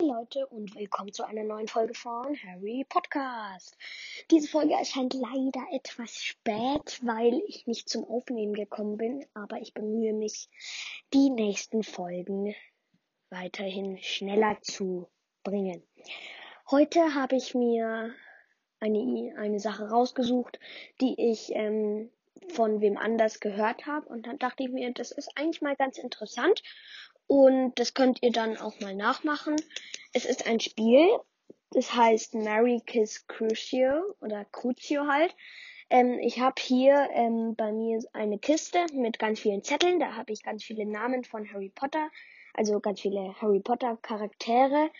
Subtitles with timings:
[0.00, 3.76] Leute und willkommen zu einer neuen Folge von Harry Podcast.
[4.30, 9.74] Diese Folge erscheint leider etwas spät, weil ich nicht zum Aufnehmen gekommen bin, aber ich
[9.74, 10.48] bemühe mich,
[11.12, 12.54] die nächsten Folgen
[13.30, 15.08] weiterhin schneller zu
[15.42, 15.82] bringen.
[16.70, 18.14] Heute habe ich mir
[18.78, 20.60] eine, eine Sache rausgesucht,
[21.00, 22.08] die ich ähm,
[22.50, 25.98] von wem anders gehört habe und dann dachte ich mir, das ist eigentlich mal ganz
[25.98, 26.62] interessant
[27.28, 29.54] und das könnt ihr dann auch mal nachmachen.
[30.12, 31.06] Es ist ein Spiel.
[31.70, 35.36] Das heißt Mary Kiss Crucio oder Crucio halt.
[35.90, 40.00] Ähm, ich habe hier ähm, bei mir eine Kiste mit ganz vielen Zetteln.
[40.00, 42.10] Da habe ich ganz viele Namen von Harry Potter,
[42.54, 44.90] also ganz viele Harry Potter Charaktere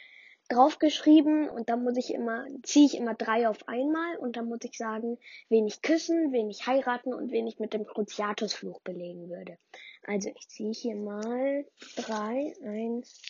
[0.48, 4.60] draufgeschrieben und dann muss ich immer, ziehe ich immer drei auf einmal und dann muss
[4.62, 9.28] ich sagen, wen ich küssen, wen ich heiraten und wen ich mit dem Cruciatus-Fluch belegen
[9.28, 9.58] würde.
[10.06, 11.66] Also ich ziehe hier mal
[11.96, 13.20] drei, eins,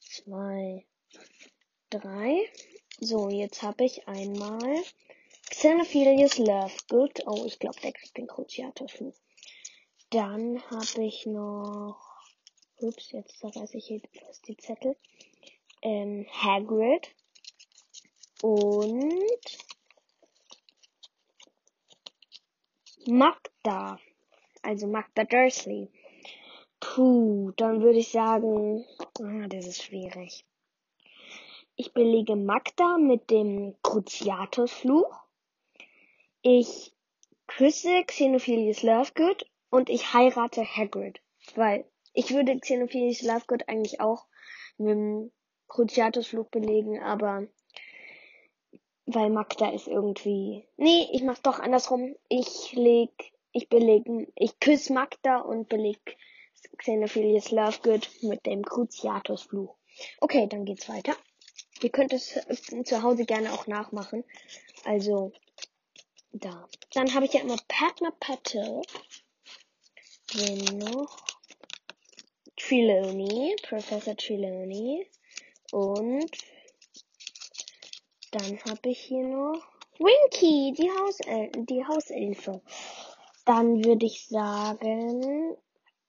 [0.00, 0.84] zwei,
[1.90, 2.48] drei.
[3.00, 4.76] So, jetzt habe ich einmal
[5.50, 7.26] Xenophilius Lovegood.
[7.26, 9.14] Oh, ich glaube, der kriegt den Cruciatus-Fluch.
[10.10, 11.98] Dann habe ich noch,
[12.78, 14.96] ups, jetzt zerreiße ich hier fast die Zettel
[15.82, 17.14] ähm, Hagrid
[18.42, 19.58] und
[23.06, 23.98] Magda,
[24.62, 25.90] also Magda Dursley.
[26.80, 28.84] Puh, dann würde ich sagen,
[29.22, 30.44] ah, das ist schwierig.
[31.74, 35.22] Ich belege Magda mit dem Cruciatus-Fluch.
[36.42, 36.92] Ich
[37.46, 41.20] küsse Xenophilius Lovegood und ich heirate Hagrid.
[41.54, 44.26] Weil ich würde Xenophilius Lovegood eigentlich auch
[44.76, 45.32] mit dem
[45.68, 47.46] Cruciatus-Fluch belegen, aber
[49.06, 50.66] weil Magda ist irgendwie.
[50.76, 52.14] Nee, ich mach's doch andersrum.
[52.28, 53.10] Ich leg,
[53.52, 56.16] ich belege, ich küsse Magda und beleg
[56.76, 59.74] Xenophilius Lovegood mit dem Cruciatus-Fluch.
[60.20, 61.16] Okay, dann geht's weiter.
[61.82, 62.38] Ihr könnt es
[62.84, 64.24] zu Hause gerne auch nachmachen.
[64.84, 65.32] Also,
[66.32, 66.68] da.
[66.92, 68.82] Dann habe ich ja immer Padma Patel.
[70.34, 71.16] Wen noch?
[72.56, 75.06] Trelawney, Professor Trelawney.
[75.72, 76.30] Und
[78.30, 79.62] dann habe ich hier noch
[79.98, 82.62] Winky, die, Hausel die Hauselfe.
[83.44, 85.56] Dann würde ich sagen,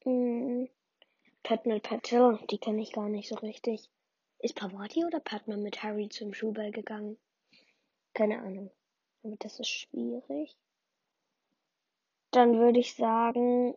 [0.04, 0.70] mh, hm,
[1.44, 3.90] Padma Patil, die kenne ich gar nicht so richtig.
[4.40, 7.18] Ist Pavati oder Padma mit Harry zum Schulball gegangen?
[8.14, 8.72] Keine Ahnung.
[9.24, 10.56] Aber das ist schwierig.
[12.32, 13.76] Dann würde ich sagen,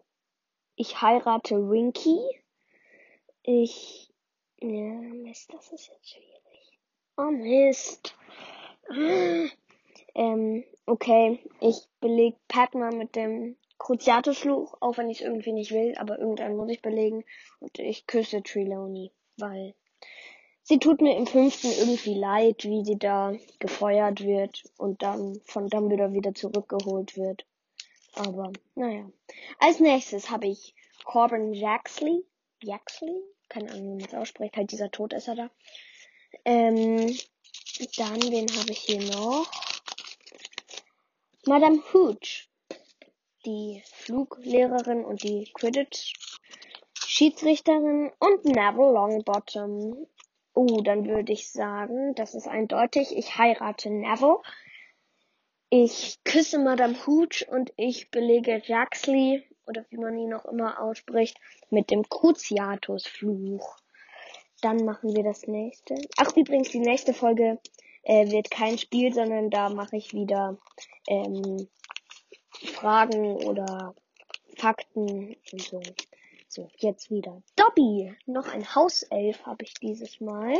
[0.76, 2.20] ich heirate Winky.
[3.42, 4.11] Ich
[4.62, 6.78] ja, Mist, das ist jetzt schwierig.
[7.16, 8.14] Oh Mist.
[8.88, 9.48] Ah.
[10.14, 15.94] Ähm, okay, ich beleg Padma mit dem Cruciatus-Fluch, auch wenn ich es irgendwie nicht will,
[15.98, 17.24] aber irgendeinen muss ich belegen.
[17.60, 19.74] Und ich küsse Trelawney, weil
[20.62, 25.68] sie tut mir im fünften irgendwie leid, wie sie da gefeuert wird und dann von
[25.68, 27.44] Dumbledore wieder zurückgeholt wird.
[28.14, 29.10] Aber, naja.
[29.58, 30.74] Als nächstes habe ich
[31.04, 32.24] Corbin Jaxley.
[32.62, 33.22] Jaxley?
[33.52, 35.50] Keine Ahnung, wie man das ausspricht, halt dieser Todesser da.
[36.44, 37.14] Ähm,
[37.96, 39.50] dann, wen habe ich hier noch?
[41.46, 42.48] Madame Hooch,
[43.44, 50.06] die Fluglehrerin und die Quidditch-Schiedsrichterin und Neville Longbottom.
[50.54, 54.38] Oh, dann würde ich sagen, das ist eindeutig, ich heirate Neville.
[55.68, 61.38] Ich küsse Madame Hooch und ich belege Jaxley oder wie man ihn noch immer ausspricht,
[61.70, 63.76] mit dem Cruciatus-Fluch.
[64.60, 65.96] Dann machen wir das nächste.
[66.16, 67.58] Ach, übrigens, die nächste Folge
[68.02, 70.56] äh, wird kein Spiel, sondern da mache ich wieder
[71.08, 71.68] ähm,
[72.74, 73.94] Fragen oder
[74.56, 75.82] Fakten und so.
[76.48, 77.42] So, jetzt wieder.
[77.56, 78.14] Dobby!
[78.26, 80.54] Noch ein Hauself habe ich dieses Mal.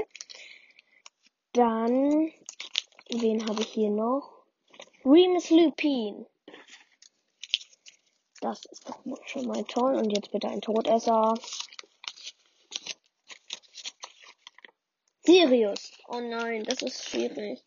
[1.53, 2.33] Dann,
[3.11, 4.43] wen habe ich hier noch?
[5.05, 6.25] Remus Lupin.
[8.43, 9.95] Das ist doch schon mal toll.
[9.95, 11.35] Und jetzt bitte ein Todesser.
[15.21, 15.93] Sirius.
[16.09, 17.65] Oh nein, das ist schwierig.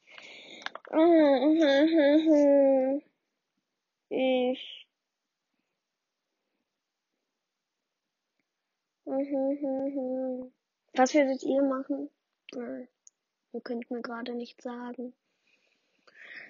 [4.10, 4.88] Ich.
[9.06, 12.10] Was würdet ihr machen?
[12.54, 15.14] Ihr könnt mir gerade nicht sagen.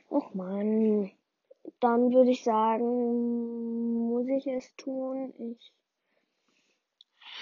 [0.10, 1.12] Och man
[1.80, 5.34] dann würde ich sagen, muss ich es tun.
[5.38, 5.74] Ich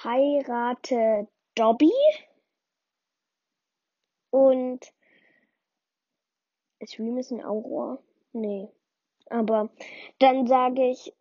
[0.03, 1.91] heirate Dobby
[4.29, 4.93] und
[6.79, 7.99] ist Remus ein Auror?
[8.33, 8.67] Nee.
[9.29, 9.69] Aber
[10.19, 11.13] dann sage ich,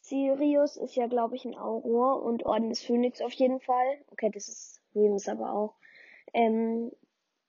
[0.00, 3.98] Sirius ist ja, glaube ich, ein Auror und Orden des Phönix auf jeden Fall.
[4.10, 5.74] Okay, das ist Remus aber auch.
[6.32, 6.90] Ähm,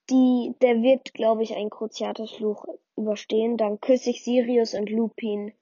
[0.10, 2.66] die, der wird, glaube ich, einen Cruciatus-Fluch
[3.00, 3.58] überstehen.
[3.58, 5.54] Dann küsse ich Sirius und Lupin.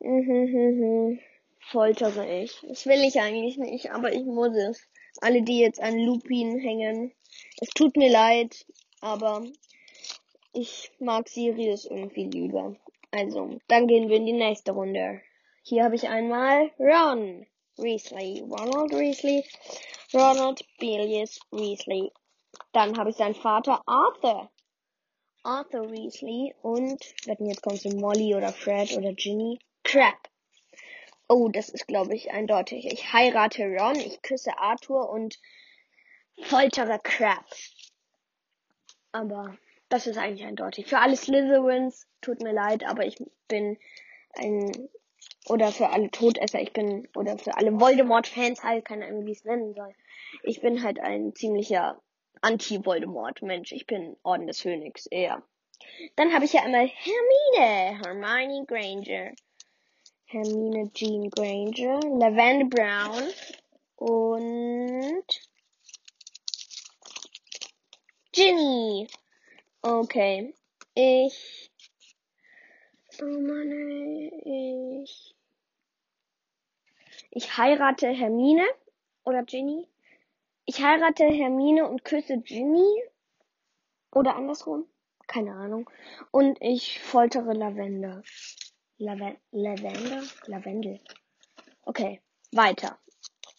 [1.60, 2.60] Foltere ich.
[2.66, 4.82] Das will ich eigentlich nicht, aber ich muss es.
[5.20, 7.12] Alle, die jetzt an Lupin hängen.
[7.60, 8.64] Es tut mir leid,
[9.00, 9.44] aber
[10.52, 12.76] ich mag Sirius irgendwie lieber.
[13.10, 15.20] Also, dann gehen wir in die nächste Runde.
[15.62, 17.46] Hier habe ich einmal Ron
[17.76, 19.44] Weasley, Ronald Weasley,
[20.14, 22.12] Ronald Bilius Weasley.
[22.72, 24.50] Dann habe ich seinen Vater Arthur.
[25.42, 29.58] Arthur Weasley und, wetten jetzt kommt so Molly oder Fred oder Ginny.
[29.84, 30.28] Crap.
[31.28, 32.86] Oh, das ist glaube ich eindeutig.
[32.86, 35.38] Ich heirate Ron, ich küsse Arthur und
[36.42, 37.44] foltere Crap.
[39.12, 39.56] Aber
[39.88, 40.86] das ist eigentlich eindeutig.
[40.86, 43.16] Für alle Slytherins, tut mir leid, aber ich
[43.48, 43.78] bin
[44.34, 44.70] ein,
[45.46, 49.38] oder für alle Todesser, ich bin, oder für alle Voldemort-Fans halt, keine Ahnung, wie ich
[49.38, 49.94] es nennen soll.
[50.42, 52.00] Ich bin halt ein ziemlicher
[52.40, 53.72] Anti-Voldemort-Mensch.
[53.72, 55.42] Ich bin Orden des Phönix, eher.
[56.16, 59.32] Dann habe ich ja einmal Hermine, Hermione Granger.
[60.26, 63.28] Hermine Jean Granger, Lavender Brown
[63.96, 65.24] und
[68.32, 69.08] Ginny.
[69.82, 70.54] Okay.
[70.94, 71.70] Ich.
[73.20, 75.34] Oh Mann, ich.
[77.32, 78.66] Ich heirate Hermine
[79.24, 79.88] oder Ginny.
[80.70, 83.02] Ich heirate Hermine und küsse Ginny.
[84.12, 84.86] Oder andersrum.
[85.26, 85.90] Keine Ahnung.
[86.30, 88.22] Und ich foltere Lavender.
[88.96, 90.22] Laven Lavender?
[90.46, 91.00] Lavendel.
[91.82, 92.20] Okay,
[92.52, 93.00] weiter.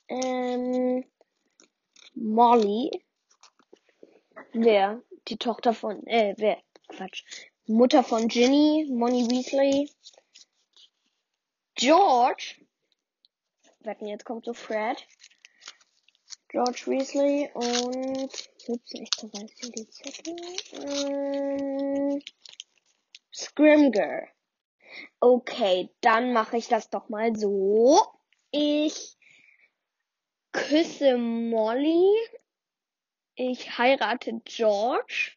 [0.08, 1.04] Ähm,
[2.14, 3.04] Molly.
[4.54, 5.02] Wer?
[5.28, 7.26] die Tochter von, äh, wer, Quatsch,
[7.68, 9.92] Mutter von Ginny, Money Weasley,
[11.76, 12.56] George,
[13.82, 15.06] wetten, jetzt kommt so Fred,
[16.52, 20.36] George Weasley und, ups, ich zerreiß hier die Zettel,
[20.74, 22.22] ähm,
[23.34, 24.28] Scrimger.
[25.20, 28.02] Okay, dann mache ich das doch mal so.
[28.52, 29.18] Ich
[30.52, 32.14] küsse Molly
[33.36, 35.32] ich heirate George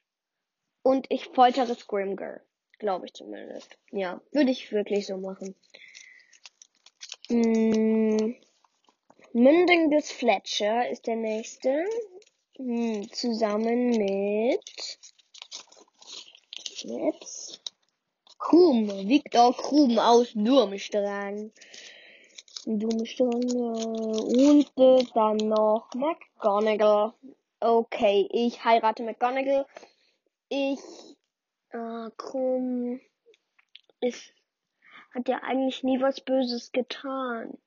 [0.82, 2.40] und ich foltere Scrimger.
[2.78, 3.78] Glaube ich zumindest.
[3.92, 5.54] Ja, würde ich wirklich so machen.
[7.28, 8.36] Hm,
[9.36, 11.84] Münding des Fletcher ist der nächste.
[12.56, 14.98] Hm, zusammen mit
[16.82, 17.60] jetzt
[18.38, 21.50] Krum, Victor Krum aus Durmstrang.
[22.64, 24.70] Durmstrang und
[25.14, 27.12] dann noch McGonagall
[27.58, 29.66] Okay, ich heirate McGonagall.
[30.48, 30.78] Ich,
[31.70, 33.00] äh, Krumm
[34.00, 34.32] ist,
[35.12, 37.58] hat ja eigentlich nie was Böses getan.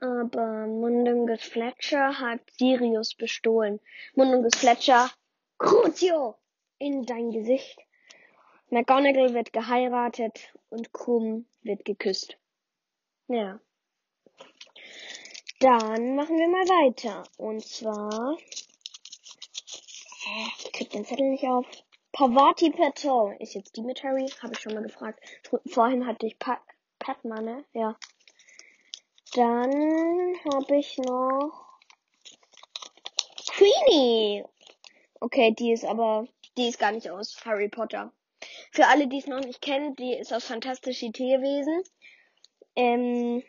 [0.00, 3.80] Aber Mundungus Fletcher hat Sirius bestohlen.
[4.14, 5.10] Mundungus Fletcher,
[5.58, 6.36] Crucio,
[6.78, 7.78] in dein Gesicht.
[8.70, 12.38] McGonagall wird geheiratet und Krumm wird geküsst.
[13.28, 13.60] Ja.
[15.58, 17.24] Dann machen wir mal weiter.
[17.36, 18.38] Und zwar.
[20.58, 21.66] Ich krieg den Zettel nicht auf.
[22.12, 23.36] Pavati Patel.
[23.40, 24.02] Ist jetzt die mit?
[24.02, 25.20] Habe ich schon mal gefragt.
[25.66, 26.60] Vorhin hatte ich Pat
[26.98, 27.64] Padma, ne?
[27.72, 27.96] Ja.
[29.34, 29.70] Dann
[30.44, 31.70] habe ich noch
[33.52, 34.44] Queenie.
[35.20, 38.12] Okay, die ist aber, die ist gar nicht aus Harry Potter.
[38.72, 41.82] Für alle, die es noch nicht kennen, die ist aus Fantastische Tierwesen.
[42.74, 43.42] Ähm,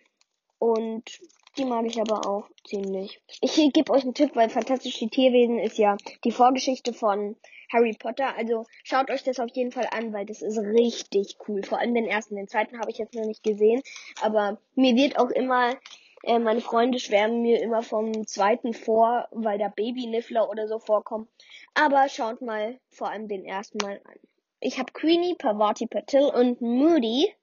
[0.60, 1.20] und
[1.58, 3.22] die mag ich aber auch ziemlich.
[3.42, 7.36] Ich gebe euch einen Tipp, weil Fantastische Tierwesen ist ja die Vorgeschichte von
[7.72, 8.36] Harry Potter.
[8.38, 11.64] Also schaut euch das auf jeden Fall an, weil das ist richtig cool.
[11.64, 12.36] Vor allem den ersten.
[12.36, 13.82] Den zweiten habe ich jetzt noch nicht gesehen.
[14.22, 15.76] Aber mir wird auch immer,
[16.24, 21.28] äh, meine Freunde schwärmen mir immer vom zweiten vor, weil da Baby-Niffler oder so vorkommen.
[21.74, 24.20] Aber schaut mal vor allem den ersten mal an.
[24.60, 27.34] Ich habe Queenie, Pavati Patil und Moody.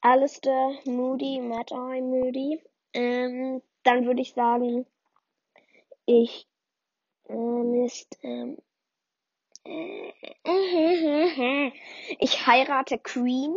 [0.00, 2.62] Alistair Moody, Mad Eye Moody.
[2.98, 4.84] Ähm, dann würde ich sagen,
[6.04, 6.48] ich
[7.28, 8.58] ähm, ist, ähm,
[9.64, 10.12] äh,
[12.18, 13.54] ich heirate Queenie.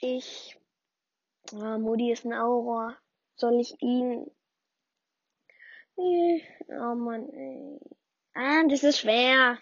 [0.00, 0.58] Ich,
[1.52, 2.96] ah, Moody ist ein Auror.
[3.36, 4.28] Soll ich ihn,
[5.96, 7.78] äh, oh man, ey.
[8.34, 9.58] ah, das ist schwer.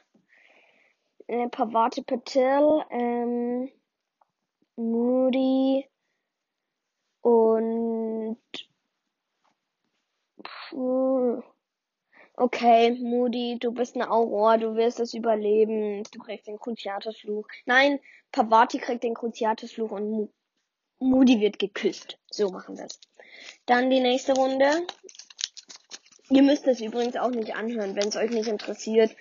[1.26, 3.70] Äh, Pavati Patil, ähm,
[4.76, 5.86] Moody,
[7.28, 8.38] und
[12.58, 16.02] okay, Moody, du bist eine Aurora, du wirst es überleben.
[16.12, 17.46] Du kriegst den Cruciatus-Fluch.
[17.66, 18.00] Nein,
[18.32, 20.32] Pavati kriegt den Cruciatus-Fluch und
[20.98, 22.18] Moody wird geküsst.
[22.30, 23.00] So machen wir es.
[23.66, 24.86] Dann die nächste Runde.
[26.30, 29.14] Ihr müsst es übrigens auch nicht anhören, wenn es euch nicht interessiert.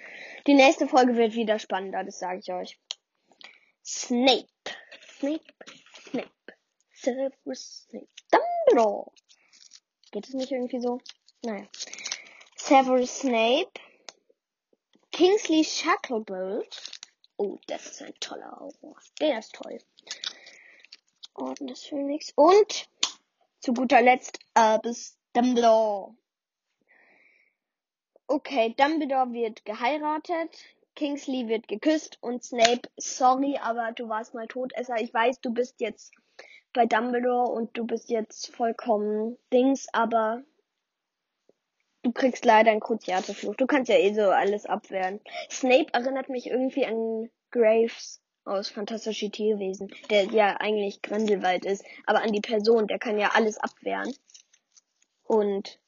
[0.47, 2.79] Die nächste Folge wird wieder spannender, das sage ich euch.
[3.85, 4.47] Snape.
[5.19, 5.39] Snape.
[6.09, 6.29] Snape.
[6.91, 8.07] Severus Snape.
[8.31, 9.11] Dumbledore.
[10.11, 10.99] Geht es nicht irgendwie so?
[11.43, 11.67] Naja.
[12.67, 13.79] Severus Snape.
[15.13, 16.99] Kingsley Shacklebolt.
[17.37, 18.99] Oh, das ist ein toller Aurora.
[19.21, 19.77] Der ist toll.
[21.33, 22.33] Orden des Phönix.
[22.35, 22.89] Und
[23.61, 26.13] zu guter Letzt Albus Dumbledore.
[28.27, 30.53] Okay, Dumbledore wird geheiratet,
[30.93, 34.99] Kingsley wird geküsst und Snape, sorry, aber du warst mal Todesser.
[34.99, 36.11] Ich weiß, du bist jetzt
[36.73, 40.43] bei Dumbledore und du bist jetzt vollkommen Dings, aber
[42.07, 43.55] du kriegst leider einen Cruciate-Fluch.
[43.55, 45.19] Du kannst ja eh so alles abwehren.
[45.49, 52.21] Snape erinnert mich irgendwie an Graves aus Fantastische Tierwesen, der ja eigentlich Grindelwald ist, aber
[52.21, 54.13] an die Person, der kann ja alles abwehren.
[55.23, 55.79] Und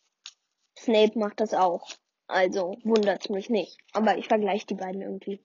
[0.78, 1.90] Snape macht das auch.
[2.28, 3.78] Also wundert's mich nicht.
[3.94, 5.42] Aber ich vergleiche die beiden irgendwie.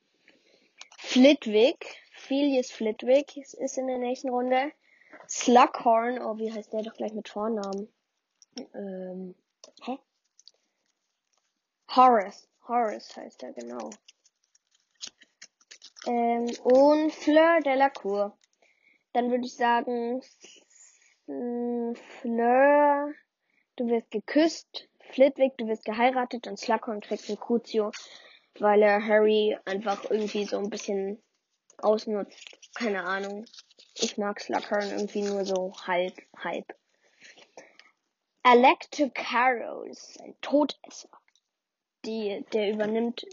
[0.98, 4.72] Flitwick, Filius Flitwick ist in der nächsten Runde.
[5.28, 7.88] Slughorn, oh, wie heißt der doch gleich mit Vornamen?
[8.74, 9.36] Ähm,
[9.84, 9.98] hä?
[11.96, 12.48] Horace.
[12.66, 13.90] Horace heißt er, genau.
[16.06, 18.36] Ähm, und Fleur de la Cour.
[19.12, 20.22] Dann würde ich sagen,
[22.20, 23.12] Fleur,
[23.76, 27.92] du wirst geküsst Flitwick, du wirst geheiratet und Slughorn kriegt ein Crucio,
[28.58, 31.22] weil er Harry einfach irgendwie so ein bisschen
[31.78, 32.58] ausnutzt.
[32.74, 33.44] Keine Ahnung.
[33.94, 36.74] Ich mag Slughorn irgendwie nur so halb, halb.
[38.42, 41.08] Electocaro ist ein Todesser.
[42.04, 43.26] Die, der übernimmt,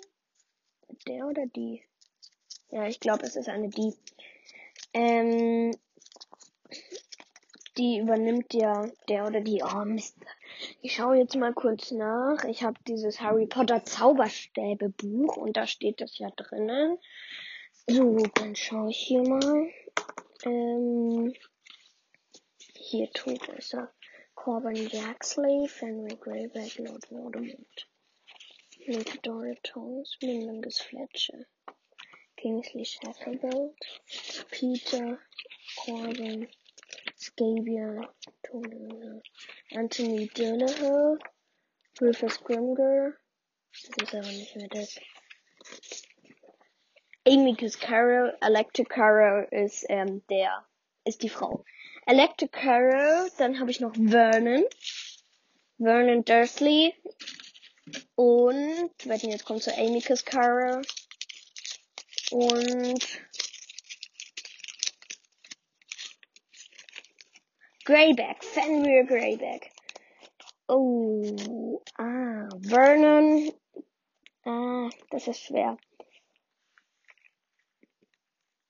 [1.07, 1.83] der oder die?
[2.69, 3.93] Ja, ich glaube, es ist eine die.
[4.93, 5.75] Ähm,
[7.77, 9.63] die übernimmt ja der oder die.
[9.63, 10.15] Oh Mist.
[10.81, 12.43] Ich schaue jetzt mal kurz nach.
[12.45, 16.97] Ich habe dieses Harry Potter Zauberstäbe Buch und da steht das ja drinnen.
[17.87, 19.69] So, dann schaue ich hier mal.
[20.45, 21.33] Ähm,
[22.75, 23.91] hier tut es er.
[24.35, 27.90] Corbin Jaxley, Fenrir Greyback, Lord Voldemort.
[28.87, 31.45] Nick Doritos, Mingus Fletcher.
[32.41, 33.77] Kingsley Shacklebolt,
[34.49, 35.19] Peter,
[35.77, 36.47] Corbin,
[37.15, 38.09] Scabia,
[39.75, 41.19] Anthony Donahoe,
[42.01, 43.13] Rufus Grimger,
[43.71, 44.99] das ist aber nicht mehr das.
[47.27, 50.65] Amy Caro, Electra Caro ist ähm, der,
[51.05, 51.63] ist die Frau.
[52.07, 54.65] Electra Caro, dann habe ich noch Vernon,
[55.77, 56.95] Vernon Dursley
[58.15, 60.81] und, wetten, jetzt kommt zu Amy Caro
[62.31, 63.21] und
[67.83, 69.71] Greyback, Fenrir Greyback.
[70.67, 73.51] Oh, ah, Vernon.
[74.45, 75.77] Ah, das ist schwer.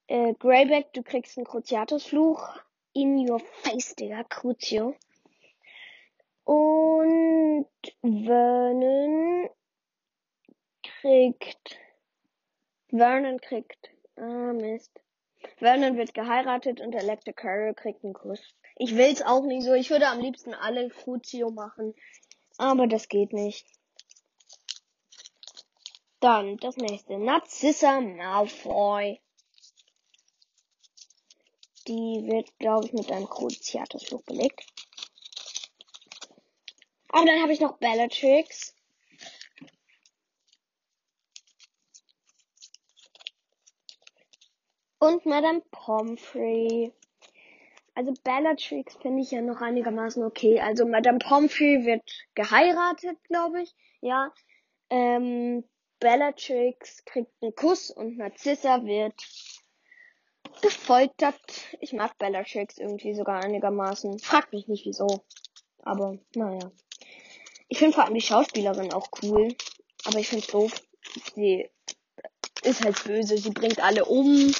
[0.07, 2.57] Äh, Greyback, du kriegst einen Cruciatus-Fluch.
[2.93, 4.95] In your face, Digga, Crucio.
[6.43, 7.67] Und
[8.01, 9.49] Vernon
[10.83, 11.77] kriegt.
[12.89, 13.89] Vernon kriegt.
[14.15, 14.91] Ah, Mist.
[15.57, 18.41] Vernon wird geheiratet und Electra Carroll kriegt einen Kuss.
[18.75, 19.73] Ich will's auch nicht so.
[19.73, 21.93] Ich würde am liebsten alle Crucio machen.
[22.57, 23.65] Aber das geht nicht.
[26.19, 27.17] Dann das nächste.
[27.17, 29.19] Narcissa Malfoy.
[31.87, 34.63] Die wird, glaube ich, mit einem Cruciatusfluch belegt.
[37.11, 38.73] Aber dann habe ich noch Bellatrix.
[44.99, 46.93] Und Madame Pomfrey.
[47.95, 50.61] Also Bellatrix finde ich ja noch einigermaßen okay.
[50.61, 52.03] Also Madame Pomfrey wird
[52.35, 53.75] geheiratet, glaube ich.
[53.99, 54.31] Ja.
[54.89, 55.65] Ähm,
[55.99, 59.15] Bellatrix kriegt einen Kuss und Narcissa wird
[60.61, 61.41] gefoltert.
[61.79, 64.19] Ich mag Bellatrix irgendwie sogar einigermaßen.
[64.19, 65.25] Fragt mich nicht wieso.
[65.83, 66.71] Aber naja.
[67.71, 69.55] Ich finde vor allem die Schauspielerin auch cool.
[70.03, 70.73] Aber ich finde es doof.
[71.35, 71.69] Sie
[72.63, 73.37] ist halt böse.
[73.37, 74.53] Sie bringt alle um.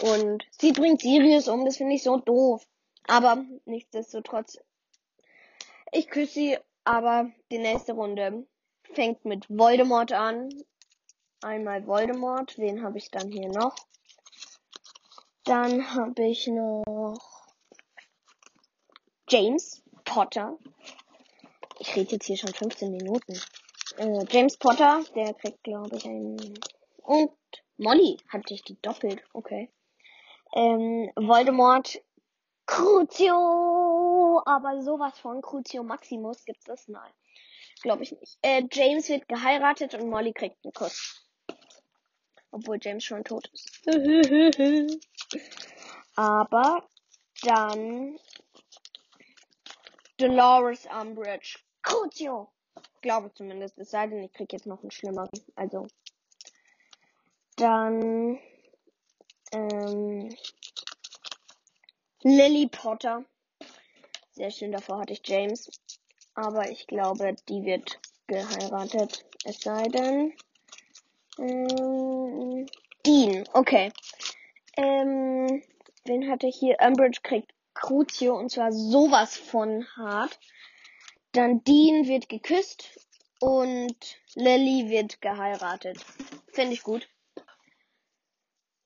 [0.00, 2.68] Und sie bringt Sirius um, das finde ich so doof.
[3.06, 4.58] Aber nichtsdestotrotz,
[5.90, 8.46] ich küsse sie, aber die nächste Runde
[8.92, 10.50] fängt mit Voldemort an.
[11.40, 13.74] Einmal Voldemort, wen habe ich dann hier noch?
[15.44, 17.46] Dann habe ich noch
[19.30, 20.58] James Potter.
[21.88, 23.40] Ich rede jetzt hier schon 15 Minuten.
[23.96, 26.58] Äh, James Potter, der kriegt, glaube ich, einen.
[26.98, 27.32] Und
[27.76, 29.22] Molly hatte ich die doppelt.
[29.32, 29.70] Okay
[30.54, 32.00] ähm, Voldemort
[32.66, 37.10] Crucio, aber sowas von Crucio Maximus gibt's das mal.
[37.82, 38.38] Glaube ich nicht.
[38.42, 41.26] Äh, James wird geheiratet und Molly kriegt einen Kuss.
[42.50, 43.86] Obwohl James schon tot ist.
[46.16, 46.88] Aber
[47.42, 48.18] dann
[50.16, 51.58] Dolores Umbridge.
[51.88, 52.48] Crucio.
[53.00, 53.78] Glaube zumindest.
[53.78, 55.30] Es sei denn, ich krieg jetzt noch einen schlimmeren.
[55.56, 55.86] Also.
[57.56, 58.38] Dann
[59.52, 60.28] ähm,
[62.22, 63.24] Lily Potter.
[64.32, 65.70] Sehr schön, davor hatte ich James.
[66.34, 69.24] Aber ich glaube, die wird geheiratet.
[69.44, 70.34] Es sei denn.
[71.38, 72.66] Ähm,
[73.06, 73.92] Dean, okay.
[74.76, 75.62] Ähm,
[76.04, 76.76] wen hatte ich hier?
[76.80, 80.38] Umbridge kriegt Crucio und zwar sowas von hart.
[81.32, 82.98] Dann Dean wird geküsst
[83.40, 83.96] und
[84.34, 86.04] Lily wird geheiratet.
[86.52, 87.08] Finde ich gut.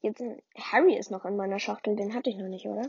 [0.00, 0.22] Jetzt,
[0.56, 2.86] Harry ist noch in meiner Schachtel, den hatte ich noch nicht, oder?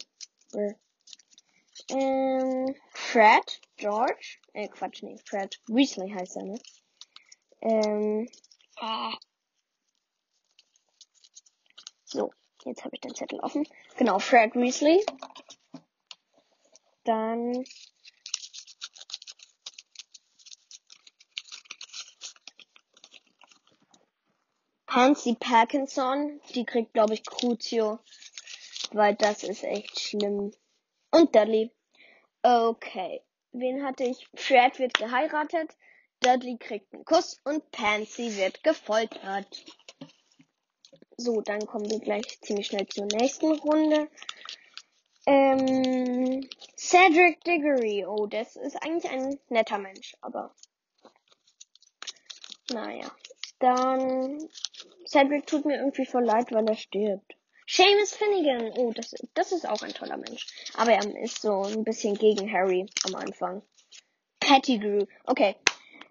[1.89, 6.59] Ähm, Fred, George, äh, Quatsch, nee, Fred Weasley heißt er, ne?
[7.61, 8.29] Ähm,
[8.77, 9.13] ah.
[12.05, 12.31] So,
[12.65, 13.67] jetzt habe ich den Zettel offen.
[13.97, 15.05] Genau, Fred Weasley.
[17.03, 17.63] Dann
[24.93, 27.97] Pansy Parkinson, die kriegt, glaube ich, Crucio,
[28.91, 30.53] weil das ist echt schlimm.
[31.09, 31.71] Und Dudley.
[32.43, 33.23] Okay.
[33.53, 34.27] Wen hatte ich?
[34.35, 35.71] Fred wird geheiratet,
[36.19, 39.65] Dudley kriegt einen Kuss und Pansy wird gefoltert.
[41.17, 44.11] So, dann kommen wir gleich ziemlich schnell zur nächsten Runde.
[45.25, 46.47] Ähm,
[46.77, 48.05] Cedric Diggory.
[48.05, 50.53] Oh, das ist eigentlich ein netter Mensch, aber
[52.71, 53.11] naja.
[53.63, 54.49] Dann
[55.05, 57.35] Cedric tut mir irgendwie voll leid, weil er stirbt.
[57.67, 58.71] Seamus Finnegan.
[58.77, 60.47] Oh, das, das ist auch ein toller Mensch.
[60.75, 63.61] Aber er ist so ein bisschen gegen Harry am Anfang.
[64.39, 65.05] Pettigrew.
[65.25, 65.55] Okay.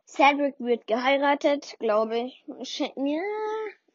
[0.07, 2.45] Cedric wird geheiratet, glaube ich.
[2.97, 3.23] Ja,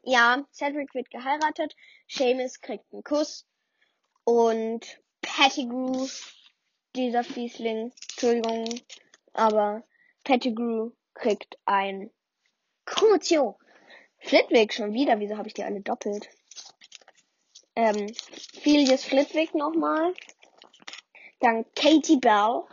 [0.04, 1.76] ja, Cedric wird geheiratet.
[2.08, 3.46] Seamus kriegt einen Kuss.
[4.24, 6.08] Und Pettigrew,
[6.96, 8.82] dieser Fiesling, Entschuldigung,
[9.34, 9.84] aber
[10.24, 12.12] Pettigrew kriegt ein
[12.86, 13.58] Crucio.
[14.20, 15.20] Flitwick schon wieder.
[15.20, 16.30] Wieso habe ich die alle doppelt?
[17.76, 18.14] Ähm,
[18.62, 20.14] Filius Flitwick nochmal.
[21.40, 22.64] Dann Katie Bell.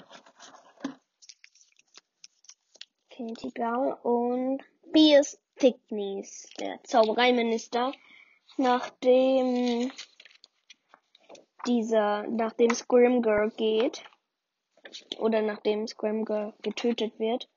[3.10, 7.92] Katie Bell und Bias Thickneys, der Zaubereiminister,
[8.56, 9.92] nachdem
[11.66, 14.02] dieser, nachdem Scrimger geht,
[15.18, 17.48] oder nachdem Scrimger getötet wird.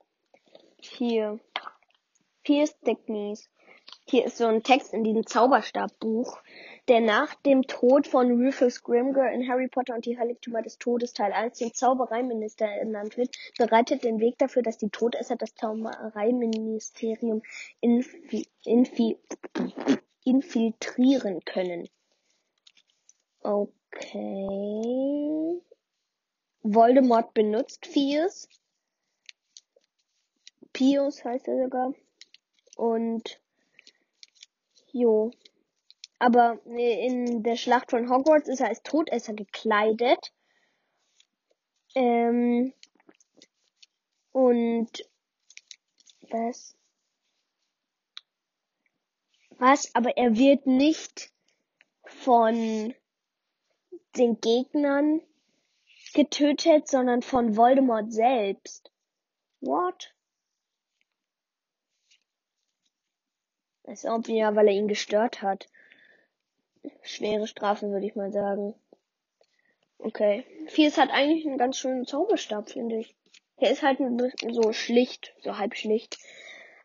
[0.80, 1.40] Hier
[2.44, 3.50] Pierce Thickness.
[4.10, 6.42] Hier ist so ein Text in diesem Zauberstabbuch,
[6.88, 11.12] der nach dem Tod von Rufus Grimger in Harry Potter und die Heiligtümer des Todes
[11.12, 17.42] Teil 1 zum Zaubereiminister ernannt wird, bereitet den Weg dafür, dass die Todesser das Zaubereiministerium
[17.82, 19.18] infi infi
[20.24, 21.90] infiltrieren können.
[23.42, 24.42] Okay.
[26.64, 28.48] Voldemort benutzt Pius.
[30.72, 31.94] Pius heißt er sogar.
[32.78, 33.42] Und
[35.00, 35.32] jo.
[36.20, 40.34] Aber in der Schlacht von Hogwarts ist er als Todesser gekleidet.
[41.94, 42.74] Ähm,
[44.32, 44.90] und
[46.30, 46.76] was?
[49.52, 49.94] Was?
[49.96, 51.32] Aber er wird nicht
[52.06, 52.94] von
[54.18, 55.22] den Gegnern
[56.14, 58.92] getötet, sondern von Voldemort selbst.
[59.62, 60.14] What?
[63.88, 65.68] Ist ob ja, weil er ihn gestört hat.
[67.02, 68.76] Schwere Strafe, würde ich mal sagen.
[69.98, 70.46] Okay.
[70.68, 73.16] Fies hat eigentlich einen ganz schönen Zauberstab, finde ich.
[73.58, 74.00] Er ist halt
[74.52, 76.18] so schlicht, so halb schlicht.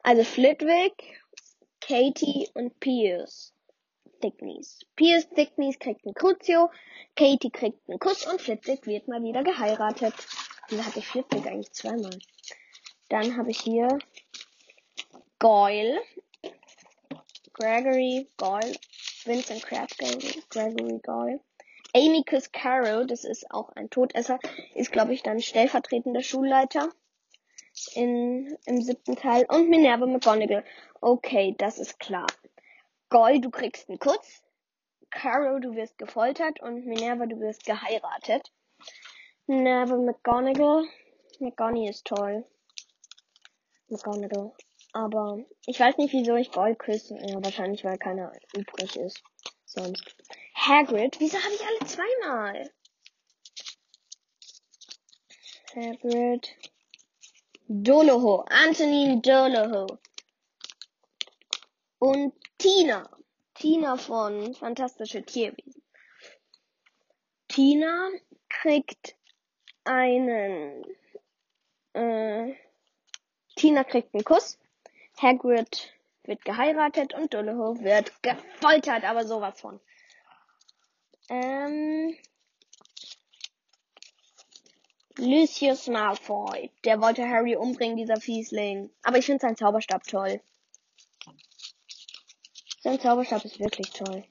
[0.03, 1.21] Also Flitwick,
[1.81, 3.53] Katie und Pierce.
[4.21, 4.79] Thickneys.
[4.95, 6.71] Pierce Thickneys kriegt einen Crucio,
[7.17, 10.15] Katie kriegt einen Kuss und Flitwick wird mal wieder geheiratet.
[10.69, 12.17] Wieso hatte ich Flitwick eigentlich zweimal?
[13.09, 13.99] Dann habe ich hier
[15.41, 16.01] Goyle.
[17.53, 18.75] Gregory Goyle,
[19.25, 20.19] Vincent Crabbe,
[20.51, 21.41] Gregory Goyle.
[21.95, 24.39] Amicus Carroll, das ist auch ein Todesser,
[24.75, 26.89] ist glaube ich dann stellvertretender Schulleiter
[27.95, 29.45] in, im siebten Teil.
[29.49, 30.65] Und Minerva McGonagall.
[31.01, 32.27] Okay, das ist klar.
[33.09, 34.43] Goyle, du kriegst einen Kuss.
[35.11, 36.61] Carroll, du wirst gefoltert.
[36.61, 38.53] Und Minerva, du wirst geheiratet.
[39.47, 40.85] Minerva McGonagall.
[41.41, 42.45] McGonagall ist toll.
[43.89, 44.53] McGonagall.
[44.93, 47.17] Aber ich weiß nicht, wieso ich Gold küsse.
[47.21, 49.23] Ja, wahrscheinlich, weil keiner übrig ist.
[49.65, 50.17] Sonst.
[50.55, 51.19] Hagrid?
[51.19, 52.71] Wieso habe ich alle zweimal?
[55.75, 56.55] Hagrid.
[57.69, 59.99] Dolohov, Antonin Dolohov.
[61.99, 63.09] Und Tina.
[63.55, 65.83] Tina von Fantastische Tierwesen.
[67.49, 68.11] Tina
[68.49, 69.17] kriegt
[69.85, 70.85] einen,
[71.95, 72.55] äh,
[73.57, 74.59] Tina kriegt einen Kuss.
[75.21, 75.93] Hagrid
[76.25, 79.81] wird geheiratet und Dolohov wird gefoltert, aber sowas von.
[81.29, 82.17] Ähm,
[85.19, 86.71] Lucius Malfoy.
[86.85, 88.91] Der wollte Harry umbringen, dieser Fiesling.
[89.03, 90.41] Aber ich finde seinen Zauberstab toll.
[92.81, 94.25] Sein Zauberstab ist wirklich toll.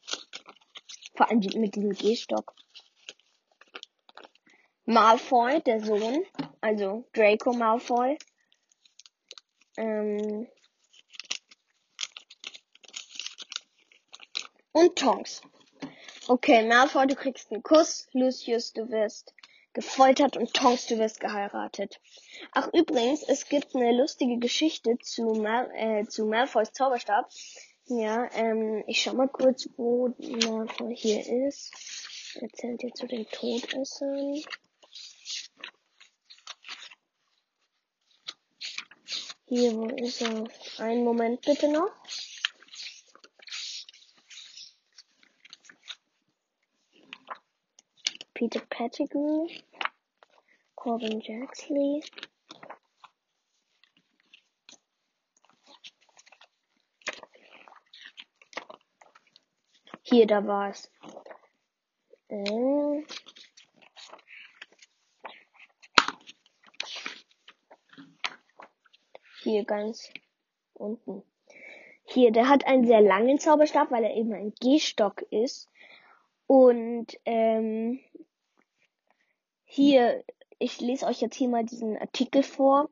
[1.16, 2.54] Vor allem mit diesem Gehstock.
[4.86, 6.26] Malfoy, der Sohn,
[6.60, 8.18] also Draco Malfoy.
[9.78, 10.48] Ähm
[14.72, 15.42] und Tonks.
[16.28, 18.08] Okay, Malfoy, du kriegst einen Kuss.
[18.14, 19.34] Lucius, du wirst
[19.74, 22.00] gefoltert und Tonks, du wirst geheiratet.
[22.52, 27.30] Ach übrigens, es gibt eine lustige Geschichte zu, Mal äh, zu Malfoys Zauberstab.
[27.86, 31.72] Ja, ähm, ich schau mal kurz, wo Malfoy hier ist.
[32.40, 34.42] Erzählt ihr zu den Todessern.
[39.48, 40.46] Hier, wo ist er?
[40.78, 41.92] Einen Moment bitte noch.
[48.42, 49.48] Peter Pettigrew,
[50.74, 52.02] Corbin Jaxley.
[60.02, 60.92] Hier, da war's.
[62.30, 63.04] Äh.
[69.44, 70.12] Hier ganz
[70.74, 71.22] unten.
[72.06, 75.70] Hier, der hat einen sehr langen Zauberstab, weil er eben ein Gehstock ist.
[76.48, 78.00] Und ähm,
[79.74, 80.22] hier,
[80.60, 82.90] ich lese euch jetzt hier mal diesen Artikel vor.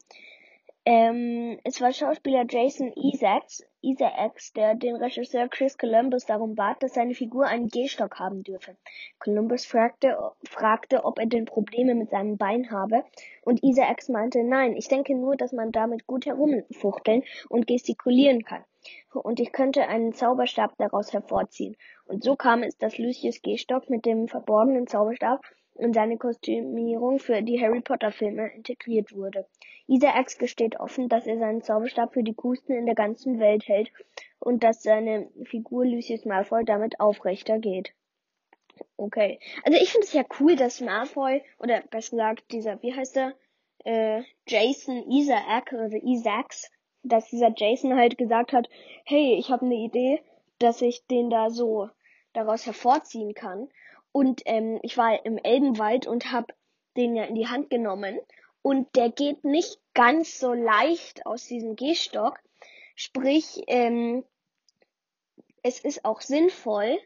[0.86, 6.94] Ähm, es war Schauspieler Jason Isaacs, Isaacs, der den Regisseur Chris Columbus darum bat, dass
[6.94, 8.78] seine Figur einen Gehstock haben dürfe.
[9.20, 13.04] Columbus fragte, fragte, ob er denn Probleme mit seinem Bein habe,
[13.44, 18.64] und Isaacs meinte, nein, ich denke nur, dass man damit gut herumfuchteln und gestikulieren kann.
[19.12, 21.76] Und ich könnte einen Zauberstab daraus hervorziehen.
[22.06, 25.42] Und so kam es, dass Lucius Gehstock mit dem verborgenen Zauberstab
[25.80, 29.48] in seine Kostümierung für die Harry Potter Filme integriert wurde.
[29.88, 33.92] Isaacs gesteht offen, dass er seinen Zauberstab für die coolsten in der ganzen Welt hält
[34.40, 37.94] und dass seine Figur Lucius Malfoy damit aufrechter geht.
[38.98, 39.40] Okay.
[39.64, 43.34] Also ich finde es ja cool, dass Malfoy, oder besser gesagt, dieser, wie heißt er?
[43.86, 46.70] Äh, Jason Isaac oder Isaacs,
[47.04, 48.70] dass dieser Jason halt gesagt hat,
[49.06, 50.22] hey, ich habe eine Idee,
[50.60, 51.90] dass ich den da so
[52.34, 53.70] daraus hervorziehen kann.
[54.12, 56.54] Und ähm, ich war im Elbenwald und habe
[56.98, 58.20] den ja in die Hand genommen.
[58.62, 62.40] Und der geht nicht ganz so leicht aus diesem Gehstock.
[62.96, 64.26] Sprich, ähm,
[65.64, 66.98] es ist auch sinnvoll,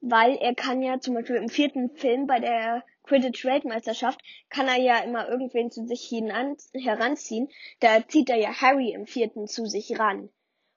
[0.00, 4.98] weil er kann ja zum Beispiel im vierten Film bei der Quidditch-Weltmeisterschaft kann er ja
[4.98, 7.48] immer irgendwen zu sich hinan heranziehen.
[7.80, 10.28] Da zieht er ja Harry im vierten zu sich ran.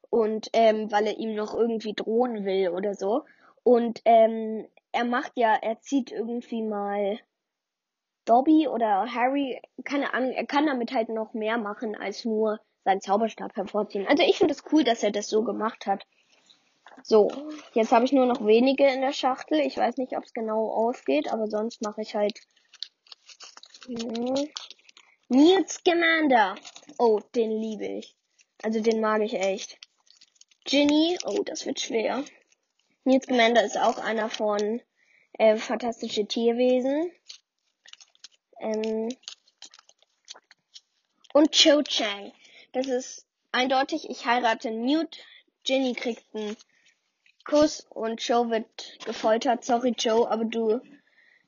[0.09, 3.25] Und ähm, weil er ihm noch irgendwie drohen will oder so.
[3.63, 7.19] Und ähm, er macht ja, er zieht irgendwie mal
[8.25, 13.01] Dobby oder Harry, keine Ahnung, er kann damit halt noch mehr machen als nur seinen
[13.01, 14.07] Zauberstab hervorziehen.
[14.07, 16.05] Also ich finde es das cool, dass er das so gemacht hat.
[17.03, 17.31] So,
[17.73, 19.59] jetzt habe ich nur noch wenige in der Schachtel.
[19.59, 22.39] Ich weiß nicht, ob es genau ausgeht, aber sonst mache ich halt.
[23.85, 24.49] Hm.
[25.29, 26.55] Newt Scamander.
[26.97, 28.15] Oh, den liebe ich.
[28.63, 29.77] Also den mag ich echt.
[30.65, 31.17] Ginny.
[31.25, 32.23] Oh, das wird schwer.
[33.03, 34.81] Newt Scamander ist auch einer von
[35.33, 37.11] äh, Fantastische Tierwesen.
[38.59, 39.09] Ähm,
[41.33, 42.31] und Cho Chang.
[42.73, 45.17] Das ist eindeutig, ich heirate Newt.
[45.63, 46.57] Ginny kriegt einen
[47.45, 49.63] Kuss und Joe wird gefoltert.
[49.63, 50.81] Sorry Joe, aber du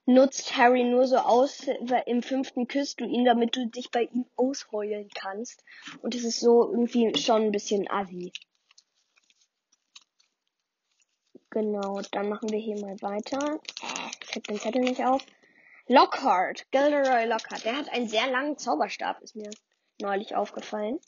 [0.05, 4.03] nutzt Harry nur so aus, weil im fünften küsst du ihn, damit du dich bei
[4.03, 5.63] ihm ausheulen kannst.
[6.01, 8.31] Und es ist so irgendwie schon ein bisschen assi.
[11.51, 13.59] Genau, dann machen wir hier mal weiter.
[14.23, 15.25] Ich hab den Zettel nicht auf.
[15.87, 17.65] Lockhart, Gilderoy Lockhart.
[17.65, 19.51] Der hat einen sehr langen Zauberstab, ist mir
[19.99, 21.01] neulich aufgefallen.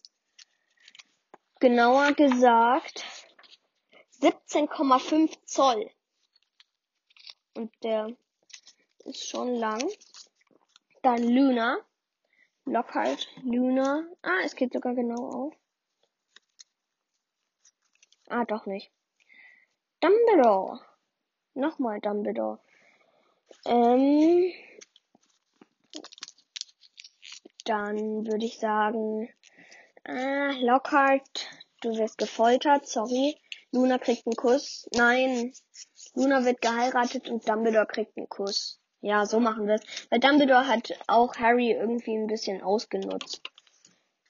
[1.62, 3.06] Genauer gesagt
[4.20, 5.90] 17,5 Zoll.
[7.56, 8.10] Und der
[9.06, 9.82] ist schon lang.
[11.04, 11.78] Dann Luna.
[12.66, 14.06] Lockhart, Luna.
[14.22, 15.54] Ah, es geht sogar genau auf.
[18.28, 18.92] Ah, doch nicht.
[20.04, 20.82] Dumbledore.
[21.54, 22.60] Nochmal Dumbledore.
[23.66, 24.52] Ähm.
[27.64, 29.30] dann würde ich sagen,
[30.04, 31.48] äh, Lockhart,
[31.82, 33.38] du wirst gefoltert, sorry.
[33.72, 34.90] Luna kriegt einen Kuss.
[34.94, 35.54] Nein,
[36.16, 38.82] Luna wird geheiratet und Dumbledore kriegt einen Kuss.
[39.00, 40.08] Ja, so machen wir es.
[40.10, 43.42] Weil Dumbledore hat auch Harry irgendwie ein bisschen ausgenutzt.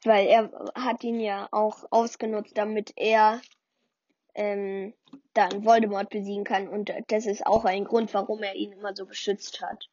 [0.04, 3.42] Weil er hat ihn ja auch ausgenutzt, damit er
[4.36, 4.94] ähm,
[5.34, 6.68] dann Voldemort besiegen kann.
[6.68, 9.90] Und das ist auch ein Grund, warum er ihn immer so beschützt hat.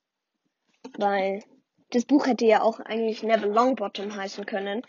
[0.98, 1.42] Weil
[1.90, 4.82] das Buch hätte ja auch eigentlich Neville Longbottom heißen können.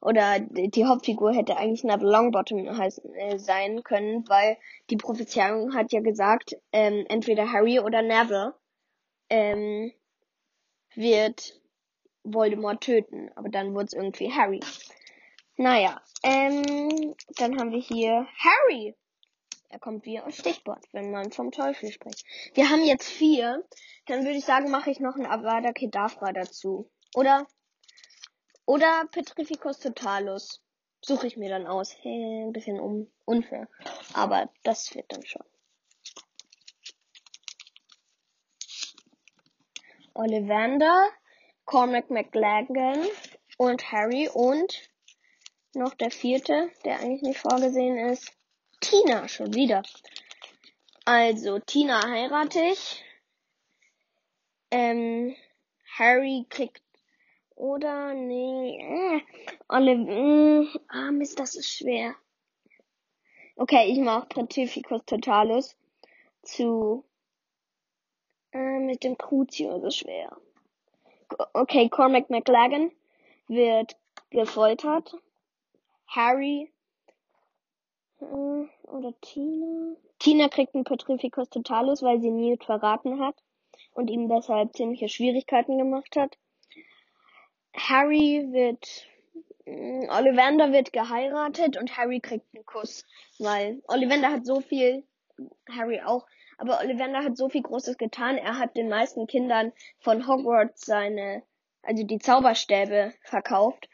[0.00, 4.56] Oder die Hauptfigur hätte eigentlich Neville Longbottom heißen, äh, sein können, weil
[4.90, 8.54] die Prophezeiung hat ja gesagt, ähm, entweder Harry oder Neville
[9.28, 9.92] ähm,
[10.94, 11.60] wird
[12.22, 13.30] Voldemort töten.
[13.34, 14.60] Aber dann wurde es irgendwie Harry.
[15.60, 18.94] Naja, ähm, dann haben wir hier Harry.
[19.70, 22.24] Er kommt wie aus Stichwort, wenn man vom Teufel spricht.
[22.54, 23.66] Wir haben jetzt vier.
[24.06, 26.88] Dann würde ich sagen, mache ich noch ein Avada Kedavra dazu.
[27.16, 27.44] Oder?
[28.66, 30.62] Oder Petrificus Totalus.
[31.00, 31.92] Suche ich mir dann aus.
[32.02, 33.66] Hey, ein bisschen un unfair.
[34.14, 35.44] Aber das wird dann schon.
[40.14, 41.08] Ollivander,
[41.64, 43.04] Cormac McLagan
[43.56, 44.88] und Harry und
[45.74, 48.32] noch der vierte, der eigentlich nicht vorgesehen ist.
[48.80, 49.82] Tina, schon wieder.
[51.04, 53.04] Also, Tina heirate ich.
[54.70, 55.34] Ähm,
[55.96, 56.82] Harry kriegt
[57.58, 59.20] oder nee, äh,
[59.68, 62.14] Olive, äh, ah Mist, das ist schwer.
[63.56, 65.76] Okay, ich mach Pratificus Totalus
[66.42, 67.04] zu
[68.52, 70.36] äh, mit dem Crucio, so schwer.
[71.52, 72.92] Okay, Cormac McLagan
[73.48, 73.96] wird
[74.30, 75.16] gefoltert.
[76.08, 76.72] Harry
[78.20, 79.96] äh, oder Tina.
[80.18, 83.36] Tina kriegt einen Petrificus Totalus, weil sie Newt verraten hat
[83.92, 86.36] und ihm deshalb ziemliche Schwierigkeiten gemacht hat.
[87.74, 89.06] Harry wird
[89.66, 93.04] äh, Ollivander wird geheiratet und Harry kriegt einen Kuss,
[93.38, 95.04] weil Ollivander hat so viel,
[95.70, 98.36] Harry auch, aber Ollivander hat so viel Großes getan.
[98.38, 101.42] Er hat den meisten Kindern von Hogwarts seine,
[101.82, 103.88] also die Zauberstäbe verkauft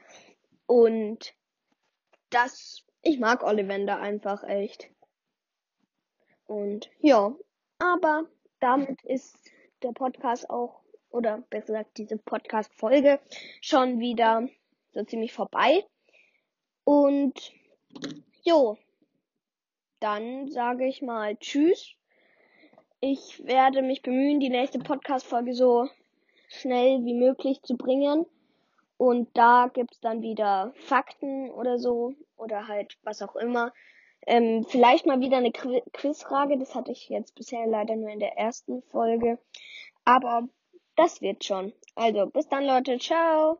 [0.66, 1.34] und
[2.34, 4.88] das ich mag Ollivander einfach echt.
[6.46, 7.34] Und ja,
[7.78, 8.24] aber
[8.60, 9.36] damit ist
[9.82, 13.20] der Podcast auch, oder besser gesagt diese Podcast-Folge
[13.60, 14.48] schon wieder
[14.92, 15.84] so ziemlich vorbei.
[16.84, 17.52] Und
[18.42, 18.78] jo,
[20.00, 21.94] dann sage ich mal Tschüss.
[23.00, 25.90] Ich werde mich bemühen, die nächste Podcast-Folge so
[26.48, 28.24] schnell wie möglich zu bringen.
[28.96, 33.72] Und da gibt's dann wieder Fakten oder so oder halt was auch immer.
[34.26, 36.58] Ähm, vielleicht mal wieder eine Quizfrage.
[36.58, 39.38] Das hatte ich jetzt bisher leider nur in der ersten Folge.
[40.04, 40.48] Aber
[40.96, 41.72] das wird schon.
[41.94, 42.98] Also bis dann Leute.
[42.98, 43.52] Ciao.